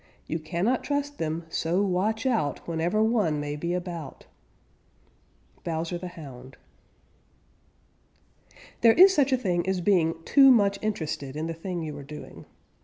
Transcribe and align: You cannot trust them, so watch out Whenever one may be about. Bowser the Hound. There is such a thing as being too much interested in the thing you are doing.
You 0.25 0.39
cannot 0.39 0.83
trust 0.83 1.19
them, 1.19 1.43
so 1.47 1.83
watch 1.83 2.25
out 2.25 2.67
Whenever 2.67 3.03
one 3.03 3.39
may 3.39 3.55
be 3.55 3.75
about. 3.75 4.25
Bowser 5.63 5.99
the 5.99 6.07
Hound. 6.07 6.57
There 8.81 8.93
is 8.93 9.13
such 9.13 9.31
a 9.31 9.37
thing 9.37 9.69
as 9.69 9.79
being 9.79 10.15
too 10.25 10.49
much 10.49 10.79
interested 10.81 11.35
in 11.35 11.45
the 11.45 11.53
thing 11.53 11.83
you 11.83 11.95
are 11.99 12.03
doing. 12.03 12.45